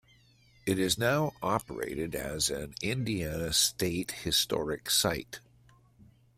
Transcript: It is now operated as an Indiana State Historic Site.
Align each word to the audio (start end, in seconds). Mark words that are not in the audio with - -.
It 0.65 0.79
is 0.79 0.97
now 0.97 1.33
operated 1.43 2.15
as 2.15 2.49
an 2.49 2.73
Indiana 2.81 3.53
State 3.53 4.09
Historic 4.23 4.89
Site. 4.89 5.41